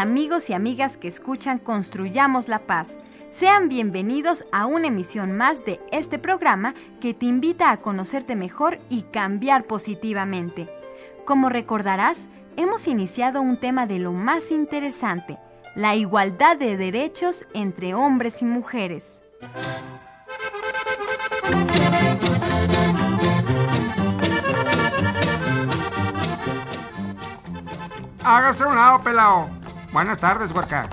Amigos 0.00 0.48
y 0.48 0.54
amigas 0.54 0.96
que 0.96 1.08
escuchan 1.08 1.58
Construyamos 1.58 2.48
la 2.48 2.60
Paz, 2.60 2.96
sean 3.28 3.68
bienvenidos 3.68 4.46
a 4.50 4.64
una 4.64 4.86
emisión 4.86 5.36
más 5.36 5.62
de 5.66 5.78
este 5.92 6.18
programa 6.18 6.74
que 7.02 7.12
te 7.12 7.26
invita 7.26 7.70
a 7.70 7.82
conocerte 7.82 8.34
mejor 8.34 8.78
y 8.88 9.02
cambiar 9.02 9.64
positivamente. 9.64 10.70
Como 11.26 11.50
recordarás, 11.50 12.28
hemos 12.56 12.88
iniciado 12.88 13.42
un 13.42 13.58
tema 13.60 13.84
de 13.84 13.98
lo 13.98 14.12
más 14.12 14.50
interesante, 14.50 15.38
la 15.76 15.94
igualdad 15.94 16.56
de 16.56 16.78
derechos 16.78 17.46
entre 17.52 17.92
hombres 17.92 18.40
y 18.40 18.46
mujeres. 18.46 19.20
Hágase 28.24 28.64
un 28.64 28.74
lado, 28.74 29.02
pelao. 29.02 29.59
Buenas 29.92 30.18
tardes, 30.18 30.52
huerca. 30.52 30.88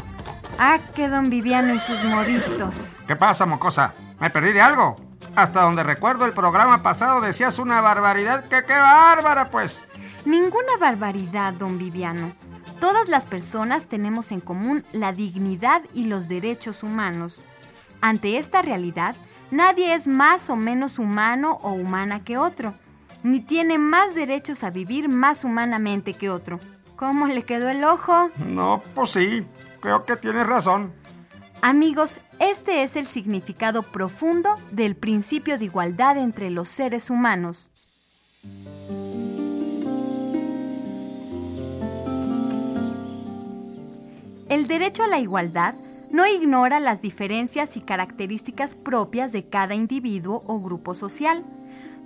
Ah, 0.57 0.79
que 0.95 1.07
don 1.07 1.29
Viviano 1.29 1.73
y 1.73 1.79
sus 1.79 2.03
moritos. 2.03 2.95
¿Qué 3.05 3.15
pasa, 3.15 3.45
mocosa? 3.45 3.93
¿Me 4.19 4.31
perdí 4.31 4.53
de 4.53 4.61
algo? 4.61 4.95
Hasta 5.35 5.61
donde 5.61 5.83
recuerdo 5.83 6.25
el 6.25 6.33
programa 6.33 6.81
pasado 6.81 7.21
decías 7.21 7.59
una 7.59 7.79
barbaridad. 7.79 8.45
¡Que 8.45 8.63
qué 8.63 8.73
bárbara, 8.73 9.51
pues! 9.51 9.83
Ninguna 10.25 10.77
barbaridad, 10.79 11.53
don 11.53 11.77
Viviano. 11.77 12.33
Todas 12.79 13.07
las 13.07 13.25
personas 13.25 13.85
tenemos 13.85 14.31
en 14.31 14.41
común 14.41 14.83
la 14.93 15.11
dignidad 15.11 15.83
y 15.93 16.05
los 16.05 16.27
derechos 16.27 16.81
humanos. 16.81 17.45
Ante 18.01 18.37
esta 18.37 18.63
realidad, 18.63 19.15
nadie 19.51 19.93
es 19.93 20.07
más 20.07 20.49
o 20.49 20.55
menos 20.55 20.97
humano 20.97 21.59
o 21.61 21.71
humana 21.71 22.23
que 22.23 22.37
otro, 22.37 22.73
ni 23.21 23.41
tiene 23.41 23.77
más 23.77 24.15
derechos 24.15 24.63
a 24.63 24.71
vivir 24.71 25.07
más 25.07 25.43
humanamente 25.43 26.15
que 26.15 26.29
otro. 26.31 26.59
¿Cómo 26.97 27.27
le 27.27 27.43
quedó 27.43 27.69
el 27.69 27.83
ojo? 27.83 28.31
No, 28.43 28.81
pues 28.95 29.11
sí, 29.11 29.45
creo 29.81 30.03
que 30.03 30.15
tienes 30.15 30.47
razón. 30.47 30.91
Amigos, 31.61 32.19
este 32.39 32.81
es 32.81 32.95
el 32.95 33.05
significado 33.05 33.83
profundo 33.83 34.57
del 34.71 34.95
principio 34.95 35.59
de 35.59 35.65
igualdad 35.65 36.17
entre 36.17 36.49
los 36.49 36.69
seres 36.69 37.11
humanos. 37.11 37.69
El 44.49 44.65
derecho 44.65 45.03
a 45.03 45.07
la 45.07 45.19
igualdad 45.19 45.75
no 46.09 46.25
ignora 46.25 46.79
las 46.79 46.99
diferencias 46.99 47.77
y 47.77 47.81
características 47.81 48.73
propias 48.73 49.31
de 49.31 49.47
cada 49.47 49.75
individuo 49.75 50.43
o 50.47 50.59
grupo 50.59 50.95
social. 50.95 51.45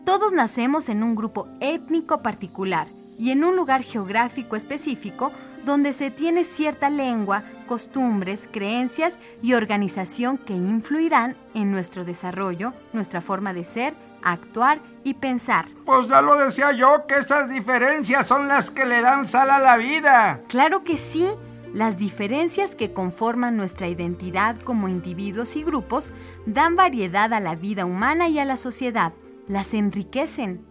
Todos 0.04 0.34
nacemos 0.34 0.90
en 0.90 1.02
un 1.02 1.16
grupo 1.16 1.48
étnico 1.62 2.22
particular 2.22 2.88
y 3.22 3.30
en 3.30 3.44
un 3.44 3.56
lugar 3.56 3.84
geográfico 3.84 4.56
específico 4.56 5.32
donde 5.64 5.94
se 5.94 6.10
tiene 6.10 6.44
cierta 6.44 6.90
lengua, 6.90 7.44
costumbres, 7.68 8.50
creencias 8.52 9.20
y 9.44 9.54
organización 9.54 10.40
que 10.40 10.54
influirán 10.54 11.36
en 11.54 11.72
nuestro 11.72 12.04
desarrollo, 12.04 12.74
nuestra 12.94 13.22
forma 13.22 13.54
de 13.54 13.64
ser, 13.64 13.94
actuar 14.24 14.80
y 15.04 15.14
pensar. 15.14 15.66
Pues 15.86 16.08
ya 16.08 16.24
lo 16.24 16.36
decía 16.36 16.72
yo, 16.72 17.06
que 17.08 17.20
esas 17.20 17.48
diferencias 17.48 18.28
son 18.28 18.48
las 18.48 18.72
que 18.72 18.88
le 18.88 19.02
dan 19.02 19.28
sal 19.28 19.52
a 19.52 19.60
la 19.60 19.78
vida. 19.78 20.42
Claro 20.48 20.84
que 20.84 20.98
sí. 20.98 21.28
Las 21.76 21.98
diferencias 21.98 22.76
que 22.76 22.92
conforman 22.92 23.56
nuestra 23.56 23.88
identidad 23.88 24.60
como 24.64 24.90
individuos 24.90 25.56
y 25.56 25.64
grupos 25.64 26.12
dan 26.48 26.76
variedad 26.76 27.32
a 27.34 27.40
la 27.40 27.56
vida 27.56 27.86
humana 27.86 28.30
y 28.30 28.40
a 28.40 28.46
la 28.46 28.58
sociedad. 28.58 29.14
Las 29.48 29.76
enriquecen. 29.76 30.66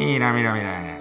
Mira, 0.00 0.32
mira, 0.32 0.54
mira. 0.54 0.98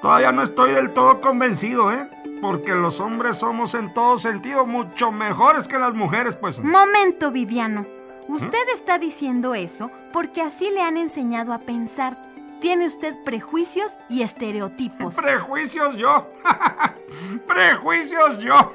Todavía 0.00 0.32
no 0.32 0.42
estoy 0.42 0.72
del 0.72 0.94
todo 0.94 1.20
convencido, 1.20 1.92
¿eh? 1.92 2.08
Porque 2.40 2.74
los 2.74 2.98
hombres 2.98 3.36
somos 3.36 3.74
en 3.74 3.92
todo 3.92 4.18
sentido 4.18 4.64
mucho 4.64 5.12
mejores 5.12 5.68
que 5.68 5.78
las 5.78 5.92
mujeres, 5.92 6.36
pues. 6.36 6.58
Momento, 6.58 7.30
Viviano. 7.30 7.84
Usted 8.28 8.66
está 8.72 8.98
diciendo 8.98 9.54
eso 9.54 9.90
porque 10.10 10.40
así 10.40 10.70
le 10.70 10.80
han 10.80 10.96
enseñado 10.96 11.52
a 11.52 11.58
pensar. 11.58 12.16
Tiene 12.62 12.86
usted 12.86 13.14
prejuicios 13.26 13.98
y 14.08 14.22
estereotipos. 14.22 15.16
Prejuicios 15.16 15.96
yo. 15.96 16.26
prejuicios 17.46 18.38
yo. 18.38 18.72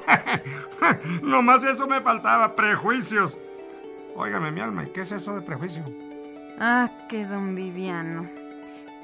Nomás 1.22 1.64
eso 1.64 1.88
me 1.88 2.00
faltaba, 2.02 2.54
prejuicios. 2.54 3.36
Óigame, 4.14 4.52
mi 4.52 4.60
alma, 4.60 4.84
¿y 4.84 4.90
qué 4.90 5.00
es 5.00 5.10
eso 5.10 5.34
de 5.34 5.42
prejuicio? 5.42 5.82
Ah, 6.60 6.88
que 7.08 7.24
don 7.24 7.56
Viviano. 7.56 8.45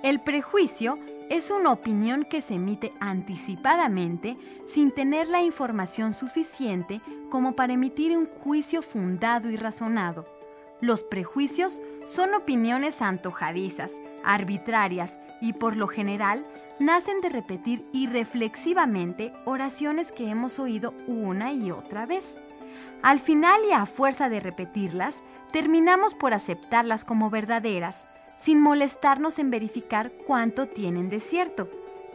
El 0.03 0.21
prejuicio 0.21 0.99
es 1.31 1.49
una 1.51 1.71
opinión 1.71 2.25
que 2.25 2.43
se 2.43 2.55
emite 2.55 2.93
anticipadamente 2.99 4.37
sin 4.67 4.91
tener 4.91 5.29
la 5.29 5.43
información 5.43 6.13
suficiente 6.13 7.01
como 7.31 7.55
para 7.55 7.75
emitir 7.75 8.17
un 8.19 8.27
juicio 8.27 8.83
fundado 8.83 9.49
y 9.49 9.57
razonado. 9.57 10.27
Los 10.81 11.05
prejuicios 11.05 11.81
son 12.05 12.35
opiniones 12.35 13.01
antojadizas, 13.01 13.93
arbitrarias 14.25 15.21
y 15.41 15.53
por 15.53 15.77
lo 15.77 15.87
general 15.87 16.45
nacen 16.81 17.21
de 17.21 17.29
repetir 17.29 17.87
irreflexivamente 17.93 19.33
oraciones 19.45 20.11
que 20.11 20.29
hemos 20.29 20.59
oído 20.59 20.95
una 21.07 21.53
y 21.53 21.71
otra 21.71 22.07
vez. 22.07 22.37
Al 23.03 23.21
final 23.21 23.61
y 23.69 23.73
a 23.73 23.87
fuerza 23.87 24.29
de 24.29 24.41
repetirlas, 24.41 25.23
terminamos 25.53 26.15
por 26.15 26.35
aceptarlas 26.35 27.05
como 27.05 27.31
verdaderas, 27.31 28.05
sin 28.43 28.61
molestarnos 28.61 29.39
en 29.39 29.51
verificar 29.51 30.13
cuánto 30.27 30.67
tienen 30.67 31.09
de 31.09 31.21
cierto. 31.21 31.69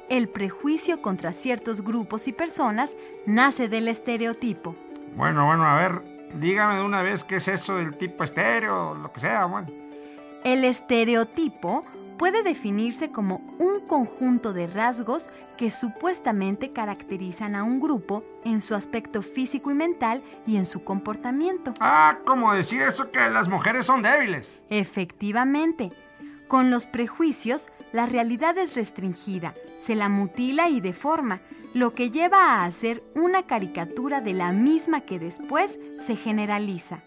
El 0.09 0.29
prejuicio 0.29 1.01
contra 1.01 1.33
ciertos 1.33 1.81
grupos 1.81 2.27
y 2.27 2.33
personas 2.33 2.95
nace 3.25 3.69
del 3.69 3.87
estereotipo. 3.87 4.75
Bueno, 5.15 5.45
bueno, 5.45 5.65
a 5.65 5.75
ver, 5.75 6.01
dígame 6.35 6.75
de 6.75 6.83
una 6.83 7.01
vez 7.01 7.23
qué 7.23 7.37
es 7.37 7.47
eso 7.47 7.75
del 7.75 7.97
tipo 7.97 8.23
estéreo, 8.23 8.93
lo 8.93 9.11
que 9.11 9.19
sea, 9.19 9.45
bueno. 9.45 9.67
El 10.43 10.63
estereotipo 10.63 11.83
puede 12.17 12.43
definirse 12.43 13.11
como 13.11 13.41
un 13.59 13.85
conjunto 13.87 14.53
de 14.53 14.67
rasgos 14.67 15.29
que 15.57 15.71
supuestamente 15.71 16.71
caracterizan 16.71 17.55
a 17.55 17.63
un 17.63 17.79
grupo 17.79 18.23
en 18.43 18.61
su 18.61 18.75
aspecto 18.75 19.21
físico 19.21 19.71
y 19.71 19.73
mental 19.73 20.21
y 20.45 20.57
en 20.57 20.65
su 20.65 20.83
comportamiento. 20.83 21.73
Ah, 21.79 22.19
como 22.25 22.53
decir 22.53 22.81
eso 22.81 23.11
que 23.11 23.29
las 23.29 23.47
mujeres 23.47 23.85
son 23.85 24.01
débiles. 24.01 24.57
Efectivamente. 24.69 25.89
Con 26.47 26.71
los 26.71 26.85
prejuicios, 26.85 27.67
la 27.91 28.05
realidad 28.05 28.57
es 28.57 28.75
restringida, 28.75 29.53
se 29.81 29.95
la 29.95 30.07
mutila 30.07 30.69
y 30.69 30.79
deforma, 30.79 31.41
lo 31.73 31.93
que 31.93 32.09
lleva 32.09 32.37
a 32.37 32.65
hacer 32.65 33.03
una 33.15 33.43
caricatura 33.43 34.21
de 34.21 34.33
la 34.33 34.51
misma 34.51 35.01
que 35.01 35.19
después 35.19 35.77
se 36.05 36.15
generaliza. 36.15 36.99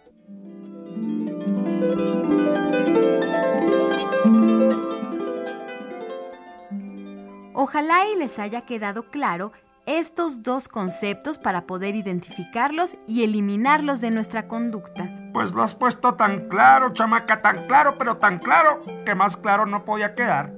Ojalá 7.55 8.07
y 8.09 8.19
les 8.19 8.39
haya 8.39 8.63
quedado 8.63 9.11
claro 9.11 9.53
estos 9.87 10.43
dos 10.43 10.69
conceptos 10.69 11.39
para 11.39 11.67
poder 11.67 11.95
identificarlos 11.95 12.97
y 13.07 13.23
eliminarlos 13.23 14.01
de 14.01 14.11
nuestra 14.11 14.47
conducta. 14.49 15.20
Pues 15.33 15.53
lo 15.53 15.63
has 15.63 15.75
puesto 15.75 16.15
tan 16.15 16.49
claro, 16.49 16.93
chamaca, 16.93 17.43
tan 17.43 17.67
claro, 17.67 17.95
pero 17.99 18.17
tan 18.17 18.39
claro, 18.39 18.83
que 19.05 19.15
más 19.15 19.37
claro 19.37 19.67
no 19.67 19.85
podía 19.85 20.15
quedar. 20.15 20.53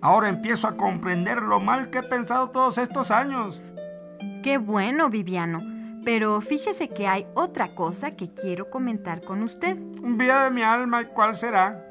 Ahora 0.00 0.28
empiezo 0.28 0.66
a 0.66 0.76
comprender 0.76 1.42
lo 1.42 1.60
mal 1.60 1.90
que 1.90 1.98
he 1.98 2.02
pensado 2.02 2.50
todos 2.50 2.78
estos 2.78 3.10
años. 3.10 3.60
Qué 4.42 4.58
bueno, 4.58 5.10
Viviano. 5.10 5.60
Pero 6.04 6.40
fíjese 6.40 6.88
que 6.88 7.06
hay 7.06 7.26
otra 7.34 7.74
cosa 7.74 8.12
que 8.12 8.32
quiero 8.32 8.70
comentar 8.70 9.22
con 9.22 9.42
usted. 9.42 9.76
Día 9.76 10.44
de 10.44 10.50
mi 10.50 10.62
alma, 10.62 11.02
¿y 11.02 11.06
cuál 11.06 11.34
será? 11.34 11.86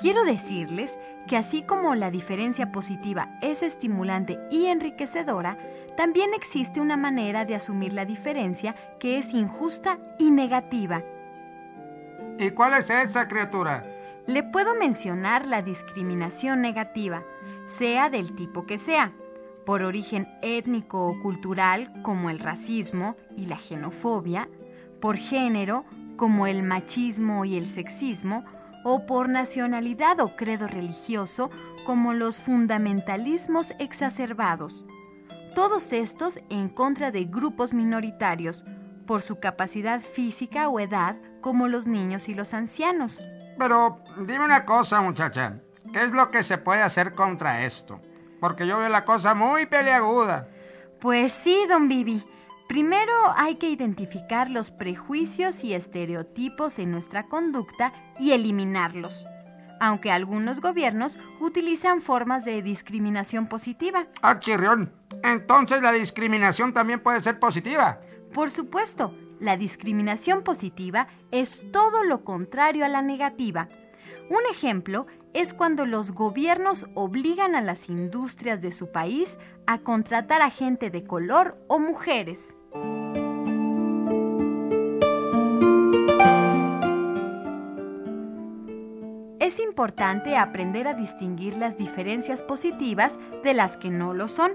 Quiero 0.00 0.24
decirles 0.24 0.98
que 1.28 1.36
así 1.36 1.62
como 1.62 1.94
la 1.94 2.10
diferencia 2.10 2.72
positiva 2.72 3.38
es 3.42 3.62
estimulante 3.62 4.38
y 4.50 4.66
enriquecedora, 4.66 5.58
también 5.98 6.30
existe 6.32 6.80
una 6.80 6.96
manera 6.96 7.44
de 7.44 7.54
asumir 7.54 7.92
la 7.92 8.06
diferencia 8.06 8.74
que 8.98 9.18
es 9.18 9.34
injusta 9.34 9.98
y 10.18 10.30
negativa. 10.30 11.02
¿Y 12.38 12.50
cuál 12.50 12.74
es 12.74 12.90
esa 12.90 13.28
criatura? 13.28 13.84
Le 14.26 14.42
puedo 14.42 14.74
mencionar 14.74 15.46
la 15.46 15.62
discriminación 15.62 16.60
negativa, 16.60 17.22
sea 17.64 18.10
del 18.10 18.34
tipo 18.34 18.66
que 18.66 18.78
sea, 18.78 19.12
por 19.66 19.82
origen 19.82 20.28
étnico 20.42 21.06
o 21.06 21.20
cultural 21.20 21.92
como 22.02 22.30
el 22.30 22.38
racismo 22.38 23.16
y 23.36 23.46
la 23.46 23.58
xenofobia, 23.58 24.48
por 25.00 25.16
género 25.16 25.84
como 26.16 26.46
el 26.46 26.62
machismo 26.62 27.44
y 27.44 27.56
el 27.56 27.66
sexismo, 27.66 28.44
o 28.84 29.06
por 29.06 29.28
nacionalidad 29.28 30.20
o 30.20 30.36
credo 30.36 30.66
religioso 30.66 31.50
como 31.84 32.12
los 32.14 32.40
fundamentalismos 32.40 33.72
exacerbados. 33.78 34.84
Todos 35.54 35.92
estos 35.92 36.40
en 36.48 36.68
contra 36.68 37.10
de 37.10 37.24
grupos 37.24 37.74
minoritarios, 37.74 38.64
por 39.06 39.22
su 39.22 39.40
capacidad 39.40 40.00
física 40.00 40.68
o 40.68 40.78
edad 40.78 41.16
como 41.40 41.68
los 41.68 41.86
niños 41.86 42.28
y 42.28 42.34
los 42.34 42.54
ancianos. 42.54 43.22
Pero 43.58 44.00
dime 44.18 44.44
una 44.44 44.64
cosa, 44.64 45.00
muchacha. 45.00 45.60
¿Qué 45.92 46.04
es 46.04 46.12
lo 46.12 46.30
que 46.30 46.42
se 46.42 46.58
puede 46.58 46.82
hacer 46.82 47.14
contra 47.14 47.64
esto? 47.64 48.00
Porque 48.40 48.66
yo 48.66 48.78
veo 48.78 48.88
la 48.88 49.04
cosa 49.04 49.34
muy 49.34 49.66
peleaguda. 49.66 50.48
Pues 51.00 51.32
sí, 51.32 51.56
don 51.68 51.88
Bibi. 51.88 52.22
Primero 52.68 53.12
hay 53.36 53.56
que 53.56 53.68
identificar 53.68 54.48
los 54.48 54.70
prejuicios 54.70 55.64
y 55.64 55.74
estereotipos 55.74 56.78
en 56.78 56.92
nuestra 56.92 57.26
conducta 57.26 57.92
y 58.18 58.30
eliminarlos, 58.30 59.26
aunque 59.80 60.12
algunos 60.12 60.60
gobiernos 60.60 61.18
utilizan 61.40 62.00
formas 62.00 62.44
de 62.44 62.62
discriminación 62.62 63.48
positiva. 63.48 64.06
Ah, 64.22 64.38
chirrión. 64.38 64.92
Entonces 65.24 65.82
la 65.82 65.90
discriminación 65.90 66.72
también 66.72 67.00
puede 67.00 67.18
ser 67.18 67.40
positiva. 67.40 67.98
Por 68.32 68.50
supuesto, 68.50 69.12
la 69.40 69.56
discriminación 69.56 70.42
positiva 70.42 71.08
es 71.30 71.60
todo 71.72 72.04
lo 72.04 72.24
contrario 72.24 72.84
a 72.84 72.88
la 72.88 73.02
negativa. 73.02 73.68
Un 74.28 74.40
ejemplo 74.50 75.06
es 75.32 75.54
cuando 75.54 75.86
los 75.86 76.12
gobiernos 76.12 76.86
obligan 76.94 77.54
a 77.54 77.62
las 77.62 77.88
industrias 77.88 78.60
de 78.60 78.70
su 78.70 78.92
país 78.92 79.38
a 79.66 79.78
contratar 79.78 80.42
a 80.42 80.50
gente 80.50 80.90
de 80.90 81.04
color 81.04 81.56
o 81.68 81.78
mujeres. 81.78 82.54
Es 89.40 89.58
importante 89.58 90.36
aprender 90.36 90.86
a 90.86 90.94
distinguir 90.94 91.56
las 91.56 91.76
diferencias 91.76 92.42
positivas 92.42 93.18
de 93.42 93.54
las 93.54 93.76
que 93.76 93.90
no 93.90 94.14
lo 94.14 94.28
son. 94.28 94.52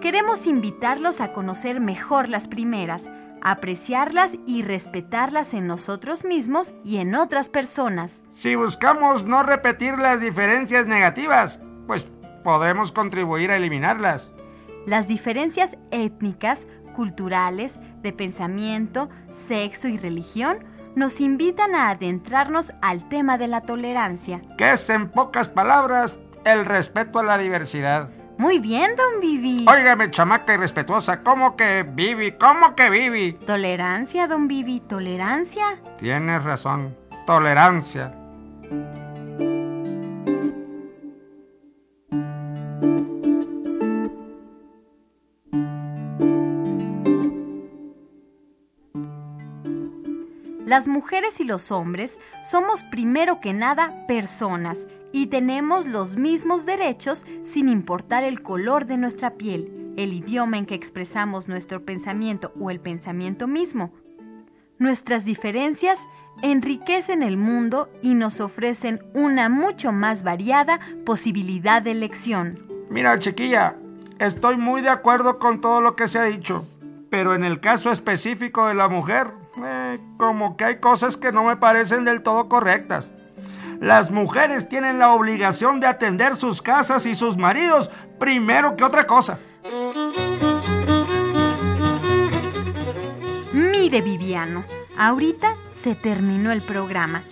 Queremos 0.00 0.46
invitarlos 0.46 1.20
a 1.20 1.32
conocer 1.32 1.80
mejor 1.80 2.28
las 2.28 2.46
primeras, 2.46 3.08
apreciarlas 3.42 4.32
y 4.46 4.62
respetarlas 4.62 5.54
en 5.54 5.66
nosotros 5.66 6.24
mismos 6.24 6.74
y 6.84 6.98
en 6.98 7.14
otras 7.14 7.48
personas. 7.48 8.20
Si 8.30 8.54
buscamos 8.54 9.24
no 9.24 9.42
repetir 9.42 9.98
las 9.98 10.20
diferencias 10.20 10.86
negativas, 10.86 11.60
pues 11.86 12.06
podemos 12.44 12.92
contribuir 12.92 13.50
a 13.50 13.56
eliminarlas. 13.56 14.32
Las 14.86 15.06
diferencias 15.06 15.76
étnicas 15.90 16.66
culturales, 16.94 17.78
de 18.02 18.12
pensamiento, 18.12 19.08
sexo 19.48 19.88
y 19.88 19.98
religión, 19.98 20.64
nos 20.96 21.20
invitan 21.20 21.74
a 21.74 21.90
adentrarnos 21.90 22.72
al 22.82 23.08
tema 23.08 23.38
de 23.38 23.46
la 23.46 23.60
tolerancia. 23.60 24.42
Que 24.58 24.72
es, 24.72 24.90
en 24.90 25.08
pocas 25.10 25.48
palabras, 25.48 26.18
el 26.44 26.64
respeto 26.64 27.18
a 27.20 27.22
la 27.22 27.38
diversidad. 27.38 28.10
Muy 28.40 28.58
bien, 28.58 28.96
don 28.96 29.20
Vivi. 29.20 29.66
Óigame, 29.68 30.10
chamaca 30.10 30.54
irrespetuosa, 30.54 31.22
¿cómo 31.22 31.56
que 31.56 31.82
Vivi? 31.82 32.32
¿Cómo 32.32 32.74
que 32.74 32.88
Vivi? 32.88 33.34
Tolerancia, 33.34 34.26
don 34.26 34.48
Vivi, 34.48 34.80
tolerancia. 34.80 35.78
Tienes 35.98 36.42
razón, 36.42 36.96
tolerancia. 37.26 38.14
Las 50.64 50.88
mujeres 50.88 51.40
y 51.40 51.44
los 51.44 51.70
hombres 51.70 52.18
somos 52.50 52.82
primero 52.84 53.38
que 53.40 53.52
nada 53.52 54.06
personas 54.06 54.78
y 55.12 55.26
tenemos 55.26 55.86
los 55.86 56.16
mismos 56.16 56.66
derechos 56.66 57.24
sin 57.44 57.68
importar 57.68 58.24
el 58.24 58.42
color 58.42 58.86
de 58.86 58.96
nuestra 58.96 59.34
piel, 59.34 59.92
el 59.96 60.12
idioma 60.12 60.58
en 60.58 60.66
que 60.66 60.74
expresamos 60.74 61.48
nuestro 61.48 61.84
pensamiento 61.84 62.52
o 62.60 62.70
el 62.70 62.80
pensamiento 62.80 63.46
mismo. 63.46 63.92
Nuestras 64.78 65.24
diferencias 65.24 66.00
enriquecen 66.42 67.22
el 67.22 67.36
mundo 67.36 67.90
y 68.02 68.14
nos 68.14 68.40
ofrecen 68.40 69.02
una 69.14 69.48
mucho 69.48 69.92
más 69.92 70.22
variada 70.22 70.80
posibilidad 71.04 71.82
de 71.82 71.90
elección. 71.90 72.58
Mira, 72.88 73.18
chiquilla, 73.18 73.76
estoy 74.18 74.56
muy 74.56 74.80
de 74.80 74.88
acuerdo 74.88 75.38
con 75.38 75.60
todo 75.60 75.80
lo 75.80 75.96
que 75.96 76.08
se 76.08 76.18
ha 76.18 76.24
dicho, 76.24 76.66
pero 77.10 77.34
en 77.34 77.44
el 77.44 77.60
caso 77.60 77.90
específico 77.90 78.66
de 78.66 78.74
la 78.74 78.88
mujer, 78.88 79.28
eh, 79.62 79.98
como 80.16 80.56
que 80.56 80.64
hay 80.64 80.80
cosas 80.80 81.16
que 81.16 81.32
no 81.32 81.44
me 81.44 81.56
parecen 81.56 82.04
del 82.04 82.22
todo 82.22 82.48
correctas. 82.48 83.10
Las 83.80 84.10
mujeres 84.10 84.68
tienen 84.68 84.98
la 84.98 85.12
obligación 85.12 85.80
de 85.80 85.86
atender 85.86 86.36
sus 86.36 86.60
casas 86.60 87.06
y 87.06 87.14
sus 87.14 87.38
maridos 87.38 87.90
primero 88.18 88.76
que 88.76 88.84
otra 88.84 89.06
cosa. 89.06 89.38
Mire, 93.54 94.02
Viviano, 94.02 94.64
ahorita 94.98 95.54
se 95.82 95.94
terminó 95.94 96.52
el 96.52 96.60
programa, 96.60 97.22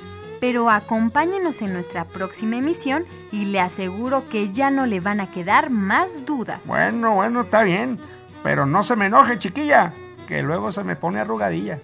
pero 0.40 0.70
acompáñenos 0.70 1.60
en 1.60 1.74
nuestra 1.74 2.06
próxima 2.06 2.56
emisión 2.56 3.04
y 3.30 3.44
le 3.44 3.60
aseguro 3.60 4.30
que 4.30 4.50
ya 4.50 4.70
no 4.70 4.86
le 4.86 5.00
van 5.00 5.20
a 5.20 5.30
quedar 5.30 5.68
más 5.68 6.24
dudas. 6.24 6.66
Bueno, 6.66 7.12
bueno, 7.12 7.42
está 7.42 7.62
bien, 7.62 8.00
pero 8.42 8.64
no 8.64 8.82
se 8.82 8.96
me 8.96 9.06
enoje, 9.06 9.36
chiquilla, 9.36 9.92
que 10.26 10.42
luego 10.42 10.72
se 10.72 10.82
me 10.82 10.96
pone 10.96 11.20
arrugadilla. 11.20 11.78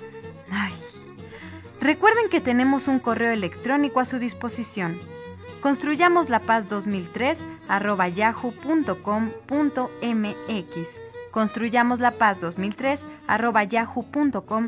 Recuerden 1.84 2.31
que 2.31 2.40
tenemos 2.40 2.88
un 2.88 2.98
correo 2.98 3.31
electrónico 3.31 4.00
a 4.00 4.06
su 4.06 4.19
disposición. 4.19 4.98
Construyamos 5.60 6.31
la 6.31 6.40
paz 6.40 6.66
2003 6.66 7.38
arroba 7.69 8.08
yahoo.com.mx. 8.08 8.94
Construyamos 11.31 12.00
la 12.00 12.12
paz 12.12 12.40
2003 12.40 13.05
arroba 13.26 13.64
yahoo.com.mx. 13.64 14.67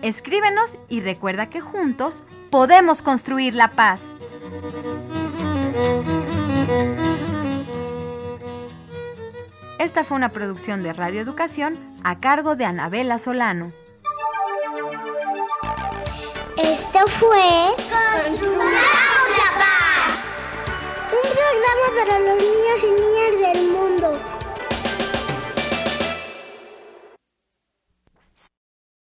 Escríbenos 0.00 0.78
y 0.88 1.00
recuerda 1.00 1.50
que 1.50 1.60
juntos 1.60 2.22
podemos 2.50 3.02
construir 3.02 3.54
la 3.54 3.72
paz. 3.72 4.02
Esta 9.78 10.04
fue 10.04 10.16
una 10.16 10.30
producción 10.30 10.82
de 10.82 10.94
Radio 10.94 11.20
Educación 11.20 11.78
a 12.02 12.18
cargo 12.18 12.56
de 12.56 12.64
Anabela 12.64 13.18
Solano. 13.18 13.74
Esto 16.56 17.06
fue 17.18 17.74
Construyamos 17.76 18.64
la 19.36 19.58
Paz, 19.58 20.12
un 21.12 21.20
programa 21.30 21.86
para 21.98 22.18
los 22.18 22.42
niños 22.42 22.82
y 22.82 22.90
niñas 22.92 23.54
del 23.54 23.68
mundo. 23.68 24.35